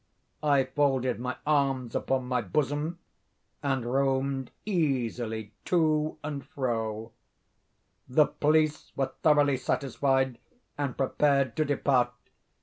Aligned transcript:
I 0.41 0.63
folded 0.63 1.19
my 1.19 1.37
arms 1.45 1.93
upon 1.93 2.25
my 2.25 2.41
bosom, 2.41 2.97
and 3.61 3.85
roamed 3.85 4.49
easily 4.65 5.53
to 5.65 6.17
and 6.23 6.43
fro. 6.43 7.11
The 8.09 8.25
police 8.25 8.93
were 8.95 9.11
thoroughly 9.21 9.57
satisfied 9.57 10.39
and 10.75 10.97
prepared 10.97 11.55
to 11.57 11.65
depart. 11.65 12.13